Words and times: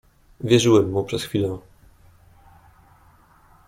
"Wierzyłem 0.41 0.91
mu 0.91 1.03
przez 1.03 1.23
chwilę." 1.23 1.57